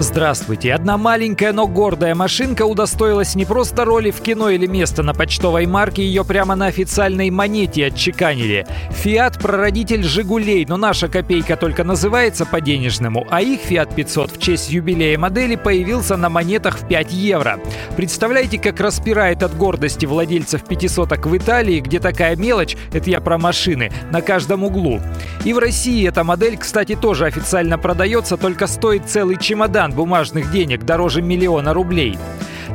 [0.00, 0.74] Здравствуйте.
[0.74, 5.66] Одна маленькая, но гордая машинка удостоилась не просто роли в кино или места на почтовой
[5.66, 8.66] марке, ее прямо на официальной монете отчеканили.
[8.90, 14.70] Фиат– прародитель «Жигулей», но наша копейка только называется по-денежному, а их Фиат 500 в честь
[14.70, 17.60] юбилея модели появился на монетах в 5 евро.
[17.96, 23.38] Представляете, как распирает от гордости владельцев пятисоток в Италии, где такая мелочь, это я про
[23.38, 25.00] машины, на каждом углу.
[25.44, 30.84] И в России эта модель, кстати, тоже официально продается, только стоит целый чемодан бумажных денег
[30.84, 32.18] дороже миллиона рублей.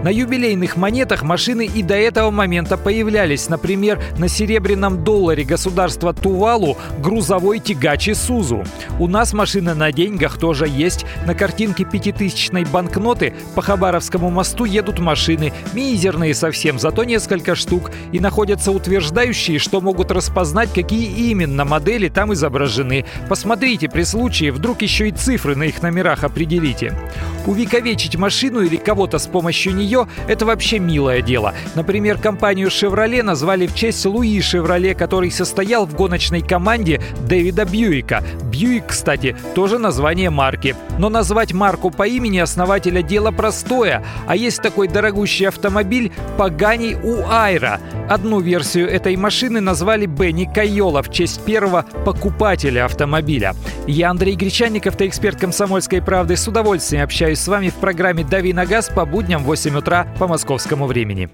[0.04, 3.50] На юбилейных монетах машины и до этого момента появлялись.
[3.50, 8.64] Например, на серебряном долларе государства Тувалу грузовой тягач Исузу.
[9.00, 11.06] У нас машины на деньгах тоже есть.
[11.26, 18.20] На картинке пятитысячной банкноты по Хабаровскому мосту едут машины, мизерные совсем, зато несколько штук, и
[18.20, 23.06] находятся утверждающие, что могут распознать, какие именно модели там изображены.
[23.28, 26.98] Посмотрите при случае, вдруг еще и цифры на их номерах определите.
[27.46, 31.54] Увековечить машину или кого-то с помощью нее– это вообще милое дело.
[31.76, 38.24] Например, компанию «Шевроле» назвали в честь Луи «Шевроле», который состоял в гоночной команде Дэвида Бьюика.
[38.60, 40.76] Бьюик, кстати, тоже название марки.
[40.98, 44.04] Но назвать марку по имени основателя дело простое.
[44.28, 47.80] А есть такой дорогущий автомобиль Пагани Уайра.
[48.10, 53.56] Одну версию этой машины назвали Бенни Кайола в честь первого покупателя автомобиля.
[53.88, 56.36] Я Андрей Гречанников, эксперт «Комсомольской правды».
[56.36, 60.06] С удовольствием общаюсь с вами в программе «Дави на газ» по будням в 8 утра
[60.20, 61.30] по московскому времени.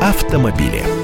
[0.00, 0.99] Автомобили.